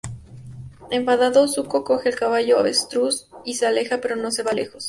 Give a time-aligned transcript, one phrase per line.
[0.89, 4.79] Enfadado, Zuko coge el caballo-avestruz y se aleja, pero no se va lejos.